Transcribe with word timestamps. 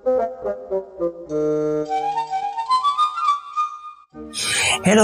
Halo 0.00 0.16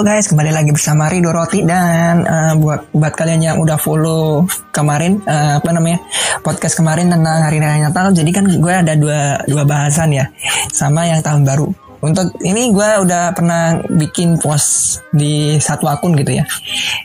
guys, 0.01 0.25
kembali 0.33 0.57
lagi 0.57 0.73
bersama 0.73 1.13
Rido 1.13 1.37
Roti 1.37 1.69
dan 1.69 2.25
uh, 2.25 2.57
buat 2.57 2.97
buat 2.97 3.13
kalian 3.13 3.45
yang 3.45 3.57
udah 3.61 3.77
follow 3.77 4.49
kemarin 4.73 5.21
uh, 5.29 5.61
apa 5.61 5.69
namanya 5.77 6.01
podcast 6.41 6.81
kemarin 6.81 7.13
tentang 7.13 7.45
hari 7.45 7.61
raya 7.61 7.93
Natal, 7.93 8.09
jadi 8.17 8.31
kan 8.41 8.49
gue 8.49 8.73
ada 8.73 8.97
dua 8.97 9.45
dua 9.45 9.69
bahasan 9.69 10.17
ya 10.17 10.33
sama 10.73 11.05
yang 11.05 11.21
tahun 11.21 11.45
baru. 11.45 11.69
Untuk 12.01 12.33
ini 12.41 12.73
gue 12.73 12.91
udah 13.05 13.37
pernah 13.37 13.77
bikin 14.01 14.41
post 14.41 15.05
di 15.13 15.61
satu 15.61 15.93
akun 15.93 16.17
gitu 16.17 16.41
ya. 16.41 16.49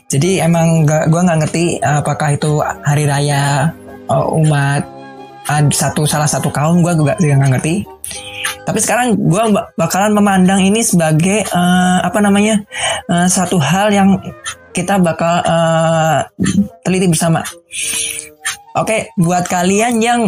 Jadi 0.07 0.39
emang 0.39 0.87
gue 0.87 1.21
nggak 1.27 1.39
ngerti 1.43 1.83
apakah 1.83 2.39
itu 2.39 2.63
hari 2.87 3.03
raya 3.03 3.67
uh, 4.07 4.31
umat 4.39 5.00
uh, 5.47 5.61
satu 5.71 6.05
salah 6.05 6.27
satu 6.29 6.51
kaum 6.53 6.83
gue 6.85 6.93
juga 6.93 7.15
nggak 7.17 7.51
ngerti 7.57 7.75
tapi 8.61 8.77
sekarang 8.77 9.17
gue 9.17 9.43
bakalan 9.73 10.13
memandang 10.13 10.61
ini 10.61 10.85
sebagai 10.85 11.49
uh, 11.49 11.99
apa 12.05 12.19
namanya 12.21 12.61
uh, 13.09 13.25
satu 13.25 13.57
hal 13.57 13.89
yang 13.89 14.21
kita 14.71 15.01
bakal 15.01 15.43
uh, 15.43 16.23
teliti 16.85 17.11
bersama. 17.11 17.43
Oke, 18.71 19.11
buat 19.19 19.43
kalian 19.51 19.99
yang 19.99 20.21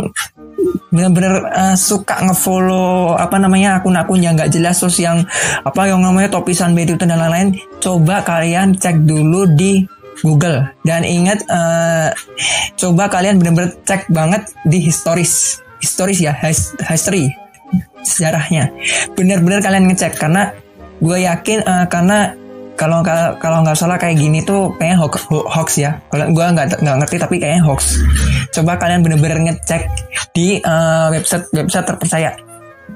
benar-benar 0.91 1.47
uh, 1.55 1.75
suka 1.79 2.19
ngefollow 2.27 3.15
apa 3.15 3.39
namanya 3.39 3.79
akun-akun 3.79 4.19
yang 4.19 4.35
nggak 4.35 4.51
jelas 4.51 4.83
terus 4.83 4.99
yang 4.99 5.23
apa 5.63 5.87
yang 5.87 6.03
namanya 6.03 6.27
topisan 6.27 6.75
itu 6.75 6.99
dan 6.99 7.15
lain-lain, 7.15 7.55
coba 7.79 8.19
kalian 8.21 8.75
cek 8.75 9.07
dulu 9.07 9.47
di 9.55 9.87
Google. 10.21 10.69
Dan 10.85 11.01
ingat 11.07 11.41
uh, 11.49 12.13
coba 12.77 13.09
kalian 13.09 13.41
benar-benar 13.41 13.73
cek 13.87 14.11
banget 14.13 14.45
di 14.67 14.83
historis. 14.83 15.63
Historis 15.81 16.21
ya 16.21 16.37
history 16.85 17.33
sejarahnya. 18.05 18.69
Benar-benar 19.17 19.63
kalian 19.63 19.89
ngecek 19.89 20.19
karena 20.19 20.53
gue 21.01 21.17
yakin 21.25 21.65
uh, 21.65 21.85
karena 21.89 22.37
kalau 22.73 23.05
kalau 23.37 23.61
nggak 23.61 23.77
salah 23.77 24.01
kayak 24.01 24.17
gini 24.17 24.41
tuh 24.41 24.73
kayaknya 24.77 24.97
hoax, 25.01 25.15
hoax 25.29 25.69
ya. 25.77 25.97
Kalau 26.09 26.29
gue 26.29 26.45
nggak 26.45 26.81
nggak 26.81 26.97
ngerti 27.03 27.17
tapi 27.21 27.35
kayaknya 27.41 27.63
hoax. 27.65 28.01
Coba 28.53 28.77
kalian 28.77 29.01
bener-bener 29.01 29.39
ngecek 29.49 29.83
di 30.33 30.61
uh, 30.61 31.09
website 31.13 31.49
website 31.53 31.85
terpercaya. 31.85 32.31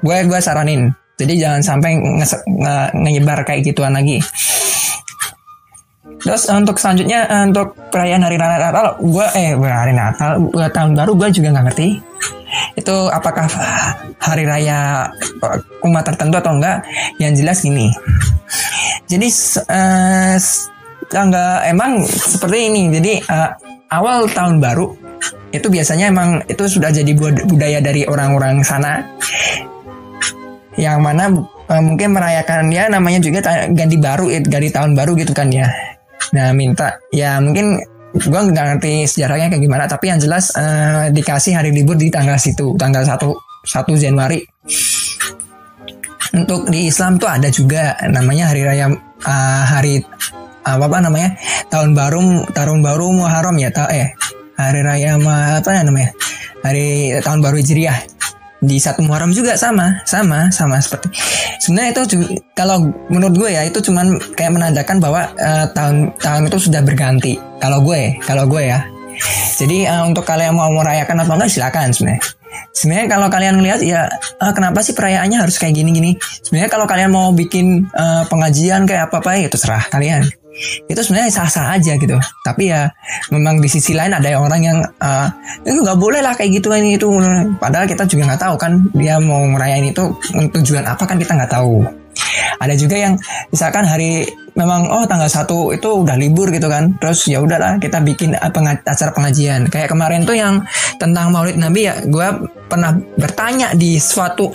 Gue 0.02 0.18
gue 0.26 0.40
saranin. 0.42 0.94
Jadi 1.18 1.34
jangan 1.42 1.66
sampai 1.66 1.98
nge, 1.98 2.46
nge, 2.46 3.10
nyebar 3.10 3.42
kayak 3.42 3.66
gituan 3.66 3.98
lagi 3.98 4.22
Terus 6.18 6.50
untuk 6.50 6.82
selanjutnya 6.82 7.30
untuk 7.46 7.78
perayaan 7.94 8.26
hari 8.26 8.38
Natal, 8.42 8.98
gue 8.98 9.26
eh 9.38 9.54
hari 9.54 9.94
Natal, 9.94 10.42
buat 10.50 10.74
tahun 10.74 10.98
baru 10.98 11.12
gue 11.14 11.30
juga 11.30 11.54
nggak 11.54 11.66
ngerti. 11.72 11.88
Itu 12.80 13.12
apakah 13.14 13.46
hari 14.18 14.50
raya 14.50 15.12
umat 15.86 16.04
tertentu 16.10 16.42
atau 16.42 16.58
enggak? 16.58 16.82
Yang 17.22 17.34
jelas 17.44 17.58
gini. 17.62 17.88
Jadi 19.06 19.28
uh, 19.70 20.38
enggak 21.14 21.58
emang 21.70 22.02
seperti 22.08 22.58
ini. 22.72 22.82
Jadi 22.90 23.14
uh, 23.30 23.50
awal 23.94 24.26
tahun 24.34 24.58
baru 24.58 24.90
itu 25.54 25.68
biasanya 25.70 26.12
emang 26.12 26.42
itu 26.50 26.64
sudah 26.66 26.90
jadi 26.90 27.12
budaya 27.46 27.80
dari 27.80 28.10
orang-orang 28.10 28.66
sana. 28.66 29.06
Yang 30.78 30.98
mana 31.02 31.24
uh, 31.70 31.82
mungkin 31.82 32.14
merayakan 32.18 32.74
ya 32.74 32.90
namanya 32.90 33.22
juga 33.22 33.42
ganti 33.70 33.98
baru 34.02 34.34
ganti 34.46 34.70
tahun 34.74 34.98
baru 34.98 35.14
gitu 35.18 35.34
kan 35.34 35.50
ya 35.54 35.97
nah 36.34 36.52
minta. 36.52 36.98
Ya 37.14 37.38
mungkin 37.40 37.80
gue 38.18 38.42
nggak 38.50 38.66
ngerti 38.78 39.06
sejarahnya 39.06 39.54
kayak 39.54 39.64
gimana 39.64 39.86
tapi 39.86 40.10
yang 40.10 40.18
jelas 40.18 40.50
uh, 40.58 41.12
dikasih 41.14 41.54
hari 41.54 41.70
libur 41.70 41.94
di 41.94 42.10
tanggal 42.10 42.40
situ 42.40 42.74
tanggal 42.80 43.04
1 43.06 43.14
1 43.14 44.04
Januari. 44.04 44.40
Untuk 46.38 46.68
di 46.70 46.92
Islam 46.92 47.18
tuh 47.18 47.30
ada 47.32 47.48
juga 47.48 47.96
namanya 48.12 48.52
hari 48.52 48.62
raya 48.68 48.92
uh, 48.92 49.64
hari 49.64 50.04
uh, 50.68 50.78
apa 50.78 50.98
namanya 51.00 51.30
tahun 51.72 51.96
baru 51.96 52.52
tahun 52.52 52.80
baru 52.84 53.06
Muharram 53.16 53.56
ya 53.60 53.72
ta 53.72 53.88
eh 53.92 54.12
hari 54.58 54.82
raya 54.84 55.16
apa 55.62 55.70
ya 55.70 55.82
namanya 55.86 56.12
hari 56.66 57.16
tahun 57.22 57.40
baru 57.40 57.56
Hijriah 57.62 57.98
di 58.58 58.78
satu 58.82 59.06
Muharram 59.06 59.30
juga 59.30 59.54
sama 59.54 60.02
sama 60.04 60.50
sama 60.50 60.82
seperti. 60.82 61.14
Sebenarnya 61.62 61.90
itu 61.94 62.02
kalau 62.58 62.90
menurut 63.10 63.36
gue 63.38 63.50
ya 63.54 63.62
itu 63.66 63.78
cuman 63.84 64.18
kayak 64.34 64.54
menandakan 64.54 64.98
bahwa 64.98 65.30
uh, 65.38 65.66
tahun 65.74 66.14
tahun 66.18 66.50
itu 66.50 66.58
sudah 66.70 66.82
berganti. 66.82 67.38
Kalau 67.62 67.82
gue 67.86 68.18
kalau 68.26 68.50
gue 68.50 68.64
ya. 68.66 68.82
Jadi 69.58 69.90
uh, 69.90 70.06
untuk 70.06 70.26
kalian 70.26 70.54
mau 70.54 70.70
merayakan 70.70 71.26
atau 71.26 71.34
enggak 71.38 71.52
silakan 71.54 71.90
sebenarnya. 71.94 72.22
Sebenarnya 72.74 73.08
kalau 73.10 73.28
kalian 73.30 73.56
lihat 73.62 73.82
ya 73.82 74.10
uh, 74.42 74.54
kenapa 74.54 74.82
sih 74.82 74.94
perayaannya 74.94 75.38
harus 75.38 75.58
kayak 75.62 75.78
gini 75.78 75.90
gini 75.94 76.12
sebenarnya 76.46 76.70
kalau 76.70 76.86
kalian 76.90 77.10
mau 77.14 77.30
bikin 77.34 77.90
uh, 77.94 78.26
pengajian 78.30 78.86
kayak 78.86 79.10
apa 79.10 79.22
apa 79.22 79.30
ya 79.38 79.50
itu 79.50 79.58
serah 79.58 79.84
kalian 79.90 80.26
itu 80.88 81.00
sebenarnya 81.00 81.32
sah-sah 81.32 81.78
aja 81.78 81.94
gitu. 81.98 82.18
Tapi 82.42 82.72
ya 82.72 82.90
memang 83.30 83.62
di 83.62 83.70
sisi 83.70 83.94
lain 83.94 84.14
ada 84.14 84.28
orang 84.38 84.62
yang 84.62 84.78
uh, 84.82 85.28
nggak 85.64 85.98
boleh 85.98 86.22
lah 86.24 86.34
kayak 86.34 86.62
gitu 86.62 86.74
ini 86.74 86.98
itu. 86.98 87.08
Padahal 87.62 87.86
kita 87.86 88.10
juga 88.10 88.34
nggak 88.34 88.42
tahu 88.42 88.56
kan 88.58 88.72
dia 88.98 89.22
mau 89.22 89.42
ngerayain 89.46 89.86
itu 89.90 90.04
tujuan 90.34 90.86
apa 90.86 91.04
kan 91.06 91.18
kita 91.18 91.38
nggak 91.38 91.54
tahu. 91.54 91.86
Ada 92.58 92.74
juga 92.74 92.98
yang 92.98 93.14
misalkan 93.54 93.86
hari 93.86 94.26
memang 94.58 94.90
oh 94.90 95.06
tanggal 95.06 95.30
satu 95.30 95.70
itu 95.74 95.86
udah 95.86 96.18
libur 96.18 96.50
gitu 96.50 96.66
kan. 96.66 96.98
Terus 96.98 97.30
ya 97.30 97.38
udahlah 97.42 97.78
kita 97.78 98.02
bikin 98.02 98.34
acara 98.34 99.12
pengajian. 99.14 99.70
Kayak 99.70 99.94
kemarin 99.94 100.26
tuh 100.26 100.34
yang 100.34 100.66
tentang 100.98 101.30
Maulid 101.30 101.62
Nabi 101.62 101.86
ya 101.86 102.02
gue 102.02 102.28
pernah 102.66 102.98
bertanya 103.16 103.78
di 103.78 104.02
suatu 104.02 104.50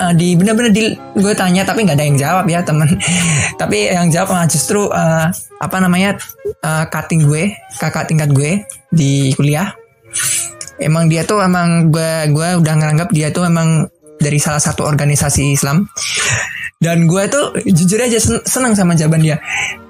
uh, 0.00 0.12
di 0.12 0.36
bener-bener 0.36 0.72
di 0.72 0.84
gue 1.16 1.32
tanya 1.32 1.64
tapi 1.64 1.88
nggak 1.88 1.96
ada 1.96 2.06
yang 2.06 2.18
jawab 2.20 2.44
ya 2.48 2.60
temen. 2.60 2.88
Tapi 3.60 3.78
yang 3.88 4.12
jawab 4.12 4.36
malah 4.36 4.48
justru 4.48 4.88
uh, 4.92 5.32
apa 5.56 5.76
namanya 5.80 6.20
uh, 6.60 6.84
cutting 6.88 7.24
gue 7.24 7.56
kakak 7.80 8.08
tingkat 8.08 8.30
gue 8.32 8.64
di 8.92 9.32
kuliah. 9.36 9.72
Emang 10.76 11.08
dia 11.08 11.24
tuh 11.24 11.40
emang 11.40 11.88
gue 11.88 12.28
gue 12.32 12.48
udah 12.60 12.74
ngeranggap 12.76 13.08
dia 13.12 13.32
tuh 13.32 13.48
emang 13.48 13.88
dari 14.16 14.36
salah 14.40 14.60
satu 14.60 14.84
organisasi 14.84 15.56
Islam. 15.56 15.88
Dan 16.76 17.08
gue 17.08 17.24
tuh 17.32 17.56
jujur 17.64 17.96
aja 17.96 18.20
senang 18.44 18.76
sama 18.76 18.92
jawaban 18.92 19.24
dia. 19.24 19.40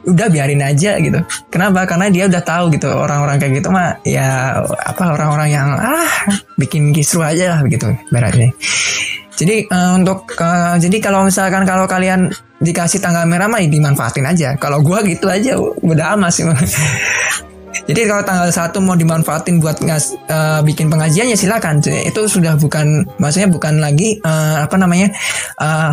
Udah 0.07 0.31
biarin 0.31 0.63
aja 0.63 1.03
gitu. 1.03 1.19
Kenapa? 1.51 1.83
Karena 1.83 2.07
dia 2.15 2.31
udah 2.31 2.43
tahu 2.47 2.71
gitu 2.71 2.87
orang-orang 2.87 3.43
kayak 3.43 3.59
gitu 3.59 3.75
mah 3.75 3.99
ya 4.07 4.63
apa 4.63 5.19
orang-orang 5.19 5.51
yang 5.51 5.69
ah 5.75 6.07
bikin 6.55 6.95
kisru 6.95 7.27
aja 7.27 7.59
lah 7.59 7.61
begitu 7.67 7.91
beratnya 8.15 8.55
jadi 9.37 9.69
uh, 9.69 10.01
untuk 10.01 10.33
uh, 10.41 10.81
jadi 10.81 10.97
kalau 10.99 11.29
misalkan 11.29 11.69
kalau 11.69 11.85
kalian 11.85 12.33
dikasih 12.65 13.05
tanggal 13.05 13.29
merah 13.29 13.47
mah 13.47 13.61
ya 13.61 13.69
dimanfaatin 13.69 14.25
aja. 14.25 14.49
Kalau 14.57 14.81
gua 14.81 15.05
gitu 15.05 15.29
aja 15.29 15.61
udah 15.61 16.17
amas. 16.17 16.41
Jadi 17.87 18.03
kalau 18.09 18.25
tanggal 18.25 18.51
satu 18.51 18.83
mau 18.83 18.99
dimanfaatin 18.99 19.63
buat 19.63 19.79
ngas, 19.79 20.17
uh, 20.27 20.59
bikin 20.65 20.91
pengajian 20.91 21.29
ya 21.31 21.39
silakan. 21.39 21.79
Itu 21.85 22.27
sudah 22.27 22.59
bukan 22.59 23.05
maksudnya 23.21 23.53
bukan 23.53 23.79
lagi 23.79 24.19
uh, 24.25 24.65
apa 24.65 24.75
namanya 24.81 25.13
uh, 25.61 25.93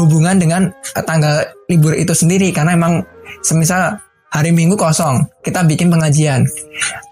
hubungan 0.00 0.40
dengan 0.40 0.72
tanggal 1.06 1.46
libur 1.70 1.94
itu 1.94 2.10
sendiri 2.10 2.50
karena 2.50 2.74
emang 2.74 3.04
semisal 3.44 4.00
hari 4.28 4.50
Minggu 4.52 4.76
kosong, 4.76 5.24
kita 5.40 5.64
bikin 5.64 5.88
pengajian. 5.88 6.44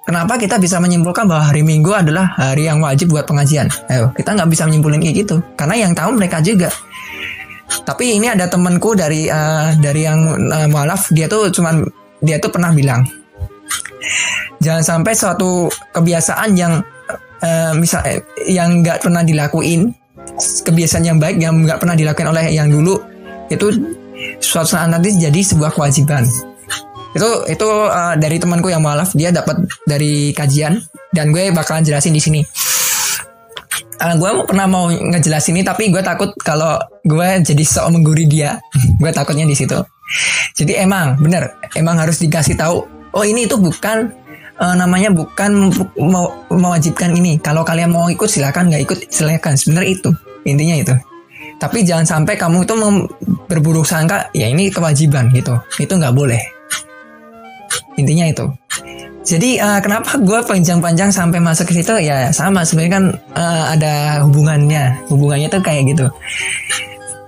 Kenapa 0.06 0.38
kita 0.38 0.60
bisa 0.60 0.78
menyimpulkan 0.78 1.27
bahwa 1.27 1.50
hari 1.50 1.66
Minggu 1.66 1.91
adalah 1.91 2.31
hari 2.38 2.69
yang 2.69 2.78
wajib 2.78 3.10
buat 3.10 3.27
pengajian? 3.27 3.66
Ayo, 3.91 4.12
kita 4.15 4.37
nggak 4.37 4.49
bisa 4.53 4.69
menyimpulin 4.69 5.03
kayak 5.03 5.16
gitu, 5.27 5.37
karena 5.59 5.75
yang 5.88 5.93
tahu 5.97 6.15
mereka 6.15 6.38
juga. 6.44 6.71
Tapi 7.82 8.15
ini 8.15 8.31
ada 8.31 8.47
temanku 8.47 8.94
dari 8.94 9.27
uh, 9.27 9.75
dari 9.82 10.06
yang 10.06 10.22
uh, 10.47 10.69
mualaf, 10.71 11.10
dia 11.10 11.27
tuh 11.27 11.50
cuman 11.50 11.82
dia 12.22 12.38
tuh 12.38 12.54
pernah 12.54 12.71
bilang, 12.71 13.03
jangan 14.62 14.84
sampai 14.87 15.12
suatu 15.19 15.66
kebiasaan 15.91 16.54
yang 16.54 16.78
uh, 17.43 17.72
misal 17.75 18.06
yang 18.47 18.87
nggak 18.87 19.03
pernah 19.03 19.27
dilakuin, 19.27 19.91
kebiasaan 20.38 21.03
yang 21.03 21.19
baik 21.19 21.43
yang 21.43 21.59
nggak 21.66 21.83
pernah 21.83 21.98
dilakukan 21.98 22.30
oleh 22.30 22.54
yang 22.54 22.71
dulu 22.71 23.03
itu 23.51 23.66
suatu 24.39 24.74
saat 24.74 24.91
nanti 24.91 25.15
jadi 25.15 25.41
sebuah 25.42 25.74
kewajiban 25.74 26.27
itu 27.16 27.28
itu 27.48 27.66
uh, 27.68 28.15
dari 28.21 28.36
temanku 28.36 28.68
yang 28.68 28.84
malaf 28.84 29.16
dia 29.16 29.33
dapat 29.33 29.57
dari 29.89 30.36
kajian 30.36 30.77
dan 31.16 31.33
gue 31.33 31.48
bakalan 31.48 31.80
jelasin 31.80 32.13
di 32.13 32.21
sini. 32.21 32.41
Uh, 33.97 34.15
gue 34.21 34.30
pernah 34.45 34.68
mau 34.68 34.92
ngejelasin 34.92 35.57
ini 35.57 35.65
tapi 35.65 35.89
gue 35.89 36.04
takut 36.04 36.36
kalau 36.45 36.77
gue 37.09 37.28
jadi 37.41 37.65
sok 37.65 37.97
mengguri 37.97 38.28
dia. 38.28 38.60
Gue 39.01 39.09
takutnya 39.09 39.48
di 39.48 39.57
situ. 39.57 39.80
Jadi 40.53 40.77
emang 40.77 41.16
bener 41.16 41.57
emang 41.72 41.97
harus 41.97 42.21
dikasih 42.21 42.60
tahu 42.60 42.84
oh 43.16 43.24
ini 43.24 43.48
itu 43.48 43.57
bukan 43.57 44.13
uh, 44.60 44.74
namanya 44.77 45.09
bukan 45.09 45.72
mau 45.97 46.45
mewajibkan 46.53 47.16
ini. 47.16 47.41
Kalau 47.41 47.65
kalian 47.65 47.89
mau 47.89 48.13
ikut 48.13 48.28
silakan 48.28 48.68
nggak 48.68 48.83
ikut 48.84 48.98
silakan. 49.09 49.57
Sebenarnya 49.57 49.97
itu 49.97 50.10
intinya 50.45 50.77
itu. 50.77 50.95
Tapi 51.57 51.89
jangan 51.89 52.04
sampai 52.04 52.36
kamu 52.36 52.68
itu 52.68 52.77
berburuk 53.48 53.89
sangka 53.89 54.28
ya 54.36 54.53
ini 54.53 54.68
kewajiban 54.68 55.33
gitu. 55.33 55.57
Itu 55.80 55.97
nggak 55.97 56.13
boleh 56.13 56.55
intinya 57.97 58.27
itu. 58.28 58.47
Jadi 59.27 59.59
uh, 59.59 59.83
kenapa 59.83 60.22
gue 60.22 60.39
panjang-panjang 60.47 61.10
sampai 61.10 61.43
masuk 61.43 61.66
ke 61.66 61.83
situ? 61.83 61.98
Ya 61.98 62.31
sama. 62.31 62.63
Sebenarnya 62.63 62.93
kan 62.95 63.04
uh, 63.34 63.65
ada 63.75 64.22
hubungannya, 64.22 65.03
hubungannya 65.10 65.51
tuh 65.51 65.59
kayak 65.66 65.91
gitu. 65.91 66.07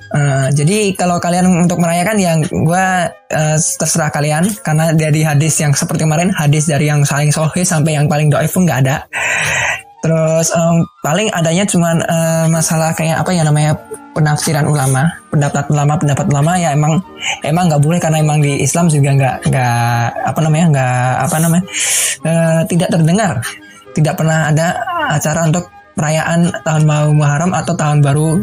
Uh, 0.08 0.48
jadi 0.54 0.94
kalau 0.96 1.20
kalian 1.20 1.50
untuk 1.66 1.82
merayakan 1.82 2.16
yang 2.16 2.38
gue 2.46 2.86
uh, 3.10 3.56
terserah 3.58 4.14
kalian. 4.14 4.46
Karena 4.62 4.94
dari 4.94 5.26
hadis 5.26 5.58
yang 5.58 5.74
seperti 5.74 6.06
kemarin 6.06 6.30
hadis 6.30 6.70
dari 6.70 6.86
yang 6.86 7.02
saling 7.02 7.34
sohe 7.34 7.66
sampai 7.66 7.98
yang 7.98 8.06
paling 8.06 8.30
doif 8.30 8.54
pun 8.54 8.62
nggak 8.62 8.80
ada. 8.86 9.02
Terus 9.98 10.54
um, 10.54 10.86
paling 11.02 11.26
adanya 11.34 11.66
cuma 11.66 11.98
uh, 12.06 12.46
masalah 12.46 12.94
kayak 12.94 13.18
apa 13.18 13.34
ya 13.34 13.42
namanya 13.42 13.74
penafsiran 14.14 14.70
ulama, 14.70 15.10
pendapat 15.34 15.66
ulama, 15.74 15.98
pendapat 15.98 16.26
ulama 16.30 16.54
ya 16.54 16.70
emang 16.70 17.02
emang 17.42 17.66
nggak 17.66 17.82
boleh 17.82 17.98
karena 17.98 18.22
emang 18.22 18.38
di 18.38 18.62
Islam 18.62 18.86
juga 18.86 19.10
nggak 19.18 19.36
nggak 19.50 20.06
apa 20.22 20.40
namanya 20.42 20.66
nggak 20.70 21.12
apa 21.26 21.36
namanya 21.42 21.64
uh, 22.22 22.60
tidak 22.70 22.88
terdengar, 22.94 23.32
tidak 23.98 24.14
pernah 24.14 24.38
ada 24.54 24.66
acara 25.18 25.50
untuk 25.50 25.66
perayaan 25.98 26.46
tahun 26.62 26.82
baru 26.86 27.10
Muharram 27.10 27.50
atau 27.50 27.74
tahun 27.74 27.98
baru 27.98 28.38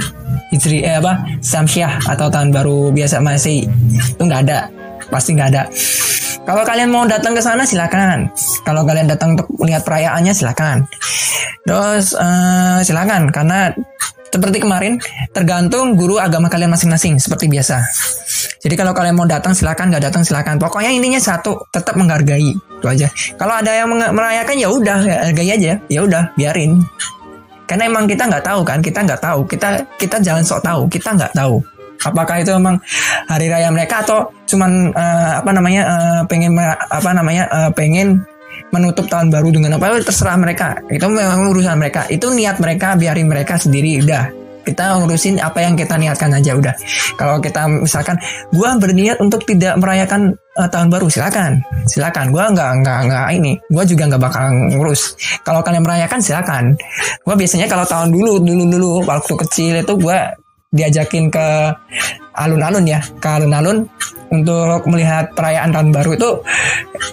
Hijri 0.52 0.84
eh 0.84 1.00
apa 1.00 1.24
Samsyah 1.40 2.04
atau 2.04 2.28
tahun 2.28 2.52
baru 2.52 2.92
biasa 2.92 3.24
masih 3.24 3.72
itu 3.96 4.22
nggak 4.22 4.44
ada. 4.52 4.68
Pasti 5.07 5.31
nggak 5.31 5.50
ada. 5.56 5.63
Kalau 6.46 6.68
kalian 6.68 6.92
mau 6.92 7.07
datang 7.07 7.31
ke 7.31 7.42
sana 7.42 7.63
silakan. 7.63 8.28
Kalau 8.68 8.84
kalian 8.84 9.07
datang 9.07 9.40
untuk 9.40 9.48
melihat 9.56 9.81
perayaannya 9.88 10.36
silakan 10.36 10.84
terus 11.65 12.13
uh, 12.13 12.79
silakan 12.85 13.33
karena 13.33 13.73
seperti 14.35 14.59
kemarin 14.59 15.00
tergantung 15.31 15.95
guru 15.95 16.19
agama 16.19 16.51
kalian 16.51 16.71
masing-masing 16.71 17.15
seperti 17.17 17.47
biasa. 17.47 17.79
Jadi 18.59 18.75
kalau 18.75 18.91
kalian 18.91 19.15
mau 19.15 19.29
datang 19.29 19.56
silakan 19.56 19.94
nggak 19.94 20.12
datang 20.12 20.25
silakan. 20.27 20.59
Pokoknya 20.59 20.91
intinya 20.91 21.21
satu 21.21 21.69
tetap 21.71 21.95
menghargai. 21.95 22.51
Itu 22.51 22.85
aja. 22.89 23.07
Kalau 23.39 23.53
ada 23.56 23.71
yang 23.71 23.88
merayakan 23.94 24.56
ya 24.59 24.67
udah 24.67 24.97
hargai 25.29 25.50
aja. 25.56 25.79
Ya 25.88 26.00
udah 26.03 26.33
biarin. 26.35 26.83
Karena 27.65 27.88
emang 27.88 28.06
kita 28.06 28.27
nggak 28.27 28.44
tahu 28.44 28.61
kan 28.68 28.83
kita 28.83 29.00
nggak 29.07 29.21
tahu. 29.23 29.39
Kita 29.47 29.68
kita 29.95 30.19
jangan 30.19 30.44
sok 30.44 30.61
tahu 30.65 30.81
kita 30.91 31.15
nggak 31.15 31.31
tahu. 31.31 31.63
Apakah 32.03 32.44
itu 32.44 32.51
emang 32.51 32.75
hari 33.31 33.47
raya 33.47 33.71
mereka 33.71 34.03
atau 34.03 34.27
cuman 34.45 34.91
uh, 34.94 35.41
apa 35.41 35.51
namanya 35.56 35.81
uh, 35.88 36.21
pengen 36.27 36.53
apa 36.91 37.09
namanya 37.15 37.47
uh, 37.50 37.71
pengen 37.71 38.21
menutup 38.72 39.07
tahun 39.07 39.31
baru 39.31 39.50
dengan 39.54 39.78
apa 39.78 40.02
terserah 40.02 40.38
mereka. 40.40 40.80
Itu 40.92 41.07
memang 41.07 41.52
urusan 41.52 41.78
mereka. 41.80 42.07
Itu 42.12 42.31
niat 42.31 42.60
mereka 42.60 42.96
biarin 43.00 43.28
mereka 43.28 43.56
sendiri 43.60 44.02
udah. 44.04 44.46
Kita 44.66 44.98
ngurusin 44.98 45.38
apa 45.38 45.62
yang 45.62 45.78
kita 45.78 45.94
niatkan 45.94 46.34
aja 46.34 46.57
udah. 46.57 46.74
Kalau 47.22 47.38
kita 47.38 47.69
misalkan 47.69 48.18
gue 48.50 48.66
berniat 48.66 49.22
untuk 49.22 49.46
tidak 49.46 49.78
merayakan 49.78 50.34
uh, 50.57 50.66
tahun 50.66 50.90
baru 50.90 51.06
silakan. 51.06 51.62
Silakan. 51.86 52.34
Gue 52.34 52.42
nggak 52.42 52.81
nggak 52.81 53.00
nggak 53.06 53.25
ini. 53.38 53.54
Gue 53.69 53.86
juga 53.86 54.10
nggak 54.10 54.22
bakal 54.25 54.50
ngurus. 54.74 55.13
Kalau 55.46 55.62
kalian 55.62 55.86
merayakan 55.86 56.18
silakan. 56.18 56.74
Gue 57.22 57.36
biasanya 57.38 57.69
kalau 57.69 57.86
tahun 57.86 58.10
dulu 58.10 58.42
dulu 58.42 58.63
dulu 58.66 58.92
waktu 59.06 59.34
kecil 59.46 59.86
itu 59.86 59.94
gue 60.02 60.19
diajakin 60.75 61.31
ke 61.31 61.72
alun-alun 62.36 62.83
ya 62.83 63.00
ke 63.00 63.27
alun-alun 63.31 63.88
untuk 64.30 64.83
melihat 64.92 65.31
perayaan 65.31 65.72
tahun 65.72 65.89
baru 65.95 66.12
itu 66.19 66.30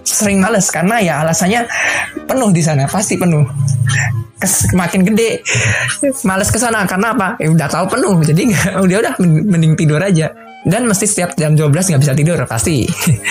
sering 0.03 0.43
males 0.43 0.67
karena 0.75 0.99
ya 0.99 1.15
alasannya 1.23 1.63
penuh 2.27 2.51
di 2.51 2.63
sana 2.65 2.89
pasti 2.91 3.15
penuh. 3.15 3.47
Kes, 4.43 4.75
makin 4.75 5.07
gede 5.07 5.39
males 6.27 6.51
ke 6.51 6.59
sana 6.59 6.83
karena 6.83 7.15
apa? 7.15 7.39
Ya 7.39 7.49
udah 7.55 7.69
tahu 7.71 7.87
penuh 7.95 8.19
jadi 8.27 8.43
udah 8.85 8.97
udah 9.07 9.15
mending 9.23 9.79
tidur 9.79 10.03
aja. 10.03 10.35
Dan 10.63 10.87
mesti 10.87 11.11
setiap 11.11 11.35
jam 11.35 11.59
12 11.59 11.75
nggak 11.75 12.03
bisa 12.07 12.15
tidur 12.15 12.39
pasti. 12.47 12.87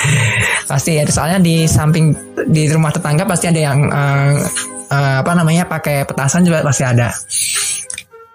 Pasti 0.72 1.00
ya 1.00 1.04
soalnya 1.08 1.40
di 1.40 1.64
samping 1.64 2.12
di 2.48 2.68
rumah 2.72 2.96
tetangga 2.96 3.28
pasti 3.28 3.52
ada 3.52 3.60
yang 3.60 3.92
uh, 3.92 4.40
uh, 4.88 5.16
apa 5.20 5.32
namanya 5.36 5.68
pakai 5.68 6.08
petasan 6.08 6.48
juga 6.48 6.64
pasti 6.64 6.84
ada 6.88 7.12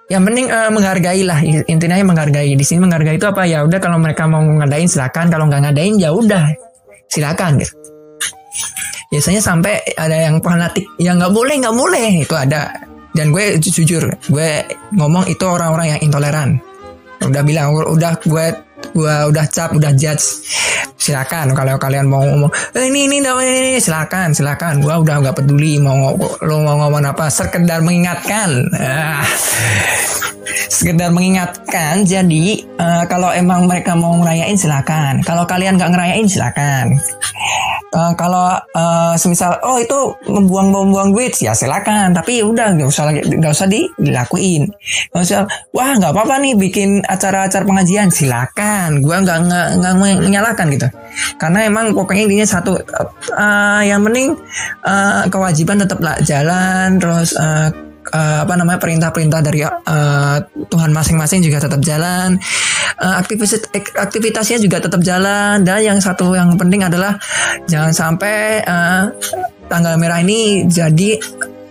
yang 0.06 0.22
penting 0.22 0.46
uh, 0.46 0.70
menghargai 0.70 1.22
lah 1.26 1.42
intinya 1.42 1.98
menghargai. 1.98 2.54
Di 2.54 2.62
sini 2.62 2.78
menghargai 2.86 3.18
itu 3.18 3.26
apa? 3.26 3.42
Ya 3.42 3.66
udah 3.66 3.82
kalau 3.82 3.98
mereka 3.98 4.30
mau 4.30 4.42
ngadain 4.42 4.86
silakan. 4.86 5.26
Kalau 5.30 5.50
nggak 5.50 5.66
ngadain 5.66 5.98
ya 5.98 6.14
udah. 6.14 6.46
Silakan 7.10 7.58
gitu. 7.58 7.74
Biasanya 9.10 9.42
sampai 9.42 9.82
ada 9.98 10.14
yang 10.14 10.38
fanatik. 10.38 10.86
Yang 11.02 11.26
nggak 11.26 11.32
boleh 11.34 11.54
nggak 11.58 11.76
boleh. 11.76 12.08
Itu 12.22 12.34
ada. 12.38 12.70
Dan 13.16 13.34
gue 13.34 13.58
jujur 13.58 14.06
gue 14.30 14.50
ngomong 14.94 15.26
itu 15.26 15.42
orang-orang 15.42 15.98
yang 15.98 16.00
intoleran. 16.06 16.60
Udah 17.26 17.42
bilang 17.42 17.74
udah 17.74 18.20
gue 18.22 18.46
gue 18.96 19.16
udah 19.28 19.44
cap 19.52 19.76
udah 19.76 19.92
judge. 19.92 20.40
Silakan 20.96 21.52
kalau 21.52 21.76
kalian 21.76 22.08
mau 22.08 22.24
ngomong 22.24 22.50
eh, 22.74 22.88
ini 22.88 23.06
ini 23.06 23.20
ini, 23.20 23.76
ini 23.76 23.80
silakan 23.80 24.32
silakan. 24.32 24.80
Gue 24.80 24.96
udah 24.96 25.20
nggak 25.20 25.36
peduli 25.36 25.76
mau 25.76 26.16
lo 26.16 26.56
mau 26.64 26.80
ngomong 26.80 27.04
apa. 27.04 27.28
Sekedar 27.28 27.84
mengingatkan. 27.84 28.72
Ah. 28.80 29.20
sekedar 30.66 31.10
mengingatkan 31.10 32.06
jadi 32.06 32.62
uh, 32.78 33.04
kalau 33.10 33.34
emang 33.34 33.66
mereka 33.66 33.92
mau 33.94 34.16
ngerayain 34.18 34.56
silakan. 34.56 35.20
Kalau 35.22 35.44
kalian 35.44 35.76
nggak 35.76 35.92
ngerayain 35.92 36.26
silakan 36.26 36.96
uh, 37.96 38.12
kalau 38.12 38.52
uh, 38.76 39.14
semisal 39.16 39.56
oh 39.64 39.80
itu 39.80 40.12
membuang-buang 40.28 41.16
duit 41.16 41.32
ya 41.40 41.56
silakan. 41.56 42.12
Tapi 42.12 42.44
udah 42.44 42.76
nggak 42.76 42.88
usah 42.88 43.08
nggak 43.16 43.52
usah 43.52 43.66
di, 43.66 43.88
dilakuin. 43.96 44.68
Nggak 45.10 45.24
usah 45.24 45.48
wah 45.72 45.96
nggak 45.96 46.12
apa-apa 46.12 46.34
nih 46.44 46.54
bikin 46.60 47.00
acara-acara 47.08 47.64
pengajian. 47.64 48.12
Silakan. 48.12 49.00
Gua 49.00 49.24
nggak 49.24 49.38
nggak 49.80 49.94
menyalahkan 49.96 50.66
gitu. 50.76 50.88
Karena 51.40 51.64
emang 51.64 51.96
pokoknya 51.96 52.28
intinya 52.28 52.46
satu 52.46 52.76
uh, 53.32 53.80
yang 53.80 54.04
penting 54.04 54.36
uh, 54.84 55.24
kewajiban 55.32 55.80
tetaplah 55.80 56.20
jalan 56.20 57.00
terus 57.00 57.32
uh, 57.40 57.72
uh, 58.12 58.46
apa 58.46 58.54
namanya 58.54 58.78
perintah-perintah 58.78 59.40
dari 59.42 59.64
uh, 59.64 60.38
Tuhan 60.70 60.90
masing-masing 60.94 61.42
juga 61.42 61.62
tetap 61.62 61.80
jalan. 61.82 62.38
Uh, 62.96 63.14
aktivitas 63.18 63.66
aktivitasnya 63.96 64.58
juga 64.62 64.82
tetap 64.82 65.00
jalan. 65.02 65.62
Dan 65.66 65.82
yang 65.82 65.98
satu 65.98 66.34
yang 66.36 66.54
penting 66.54 66.86
adalah 66.86 67.18
jangan 67.66 67.92
sampai 67.94 68.62
uh, 68.62 69.10
tanggal 69.66 69.98
merah 69.98 70.22
ini 70.22 70.66
jadi 70.70 71.18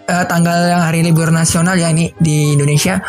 uh, 0.10 0.26
tanggal 0.28 0.70
yang 0.70 0.82
hari 0.84 1.00
libur 1.02 1.32
nasional 1.32 1.76
ya 1.78 1.92
ini 1.92 2.12
di 2.20 2.56
Indonesia. 2.56 3.00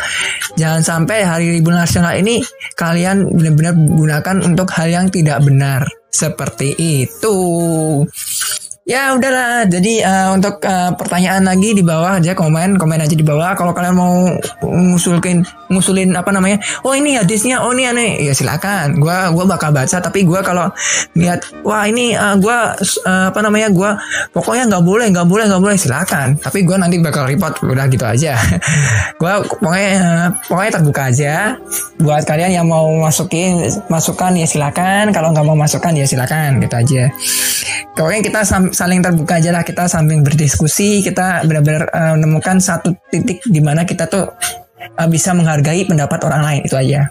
Jangan 0.56 0.82
sampai 0.82 1.18
hari 1.26 1.46
libur 1.58 1.76
nasional 1.76 2.16
ini 2.16 2.40
kalian 2.76 3.26
benar-benar 3.28 3.74
gunakan 3.76 4.36
untuk 4.44 4.68
hal 4.76 4.88
yang 4.88 5.06
tidak 5.12 5.42
benar. 5.44 5.84
Seperti 6.08 6.72
itu 6.80 7.36
Ya 8.86 9.18
udahlah, 9.18 9.66
jadi 9.66 9.98
uh, 10.06 10.38
untuk 10.38 10.62
uh, 10.62 10.94
pertanyaan 10.94 11.42
lagi 11.42 11.74
di 11.74 11.82
bawah 11.82 12.22
aja 12.22 12.38
komen, 12.38 12.78
komen 12.78 13.02
aja 13.02 13.18
di 13.18 13.26
bawah. 13.26 13.58
Kalau 13.58 13.74
kalian 13.74 13.98
mau 13.98 14.30
ngusulin, 14.62 15.42
ngusulin 15.66 16.14
apa 16.14 16.30
namanya? 16.30 16.62
Oh 16.86 16.94
ini 16.94 17.18
hadisnya, 17.18 17.66
oh 17.66 17.74
ini 17.74 17.90
aneh, 17.90 18.22
ya 18.22 18.30
silakan. 18.30 19.02
Gua, 19.02 19.34
gua 19.34 19.42
bakal 19.42 19.74
baca. 19.74 19.98
Tapi 19.98 20.22
gua 20.22 20.38
kalau 20.38 20.70
lihat, 21.18 21.50
wah 21.66 21.82
ini 21.82 22.14
uh, 22.14 22.38
gua 22.38 22.78
uh, 22.78 23.34
apa 23.34 23.42
namanya? 23.42 23.74
Gua 23.74 23.98
pokoknya 24.30 24.70
nggak 24.70 24.84
boleh, 24.86 25.10
nggak 25.10 25.26
boleh, 25.26 25.44
nggak 25.50 25.62
boleh, 25.66 25.74
silakan. 25.74 26.38
Tapi 26.38 26.62
gua 26.62 26.78
nanti 26.78 27.02
bakal 27.02 27.26
report, 27.26 27.58
udah 27.66 27.90
gitu 27.90 28.06
aja. 28.06 28.38
gua 29.20 29.42
pokoknya, 29.42 29.90
uh, 29.98 30.26
pokoknya 30.46 30.70
terbuka 30.78 31.02
aja. 31.10 31.58
Buat 31.98 32.22
kalian 32.22 32.62
yang 32.62 32.70
mau 32.70 32.86
masukin, 33.02 33.66
masukan 33.90 34.30
ya 34.38 34.46
silakan. 34.46 35.10
Kalau 35.10 35.34
nggak 35.34 35.42
mau 35.42 35.58
masukan 35.58 35.90
ya 35.90 36.06
silakan, 36.06 36.62
gitu 36.62 36.74
aja. 36.78 37.10
Pokoknya 37.96 38.20
kita 38.20 38.40
saling 38.76 39.00
terbuka 39.00 39.40
aja 39.40 39.50
lah 39.56 39.64
kita 39.64 39.88
sambil 39.88 40.20
berdiskusi 40.20 41.00
kita 41.00 41.48
benar-benar 41.48 41.88
uh, 41.88 42.12
menemukan 42.20 42.60
satu 42.60 42.92
titik 43.08 43.40
di 43.48 43.64
mana 43.64 43.88
kita 43.88 44.04
tuh 44.04 44.28
uh, 45.00 45.08
bisa 45.08 45.32
menghargai 45.32 45.88
pendapat 45.88 46.20
orang 46.28 46.42
lain 46.44 46.60
itu 46.68 46.76
aja. 46.76 47.08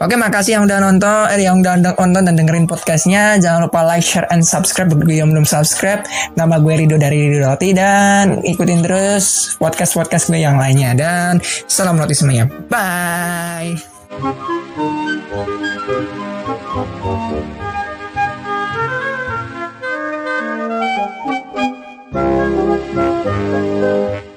Oke, 0.00 0.16
makasih 0.16 0.56
yang 0.56 0.64
udah 0.64 0.78
nonton, 0.80 1.28
eh, 1.34 1.44
yang 1.44 1.60
udah 1.60 1.76
nonton 1.82 2.22
dan 2.24 2.34
dengerin 2.38 2.64
podcastnya. 2.64 3.36
Jangan 3.36 3.68
lupa 3.68 3.84
like, 3.84 4.00
share, 4.00 4.24
and 4.32 4.40
subscribe 4.40 4.88
bagi 4.88 5.20
yang 5.20 5.28
belum 5.28 5.44
subscribe. 5.44 6.06
Nama 6.38 6.56
gue 6.56 6.74
Rido 6.86 6.96
dari 6.96 7.28
Rido 7.28 7.44
Roti 7.50 7.76
dan 7.76 8.40
ikutin 8.40 8.80
terus 8.80 9.58
podcast 9.60 9.92
podcast 9.92 10.32
gue 10.32 10.40
yang 10.40 10.56
lainnya 10.56 10.96
dan 10.96 11.42
salam 11.68 12.00
roti 12.00 12.16
semuanya. 12.16 12.48
Bye. 12.70 13.76
Música 23.24 24.29